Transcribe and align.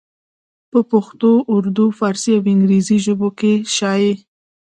پۀ 0.71 0.79
پښتو 0.91 1.31
اردو، 1.53 1.85
فارسي 1.99 2.31
او 2.37 2.43
انګريزي 2.53 2.97
ژبو 3.05 3.27
کښې 3.39 3.53
شايع 3.75 4.15